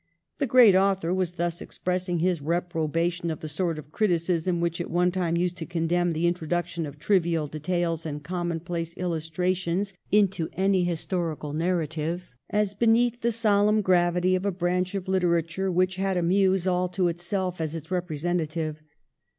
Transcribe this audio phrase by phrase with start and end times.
[0.39, 4.89] The great author was thus expressing his reprobation of the sort of criticism which at
[4.89, 10.83] one time used to condemn the introduction of trivial details and commonplace illustrations into any
[10.85, 16.23] historical narrative, as beneath the solemn gravity of a branch of literature which had a
[16.23, 18.81] Muse all to itself as its representative.